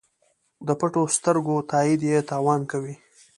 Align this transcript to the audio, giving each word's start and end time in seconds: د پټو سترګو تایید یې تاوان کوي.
د 0.67 0.69
پټو 0.79 1.03
سترګو 1.15 1.55
تایید 1.71 2.01
یې 2.09 2.19
تاوان 2.29 2.61
کوي. 2.71 2.95